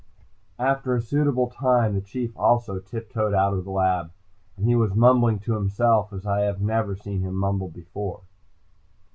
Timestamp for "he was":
4.65-4.95